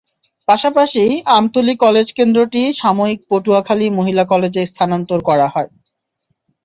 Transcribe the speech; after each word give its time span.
পাশাপাশি 0.47 1.03
আমতলী 1.35 1.73
কলেজ 1.83 2.07
কেন্দ্রটি 2.17 2.61
সাময়িক 2.81 3.19
পটুয়াখালী 3.29 3.87
মহিলা 3.97 4.23
কলেজে 4.31 4.63
স্থানান্তর 4.71 5.19
করা 5.29 5.47
হয়। 5.53 5.69